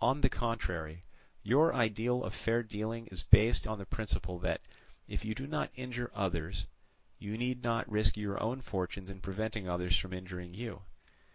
[0.00, 1.04] On the contrary,
[1.42, 4.62] your ideal of fair dealing is based on the principle that,
[5.06, 6.64] if you do not injure others,
[7.18, 10.84] you need not risk your own fortunes in preventing others from injuring you.